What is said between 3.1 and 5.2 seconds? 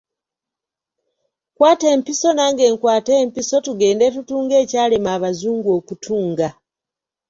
empiso tugende tutunge ekyalema